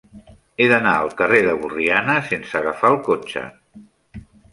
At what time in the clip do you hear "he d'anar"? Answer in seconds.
0.59-0.93